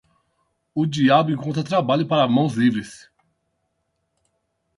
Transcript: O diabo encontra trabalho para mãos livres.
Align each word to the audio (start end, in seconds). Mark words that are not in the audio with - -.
O 0.73 0.87
diabo 0.87 1.29
encontra 1.29 1.63
trabalho 1.63 2.07
para 2.07 2.27
mãos 2.27 2.53
livres. 2.55 3.07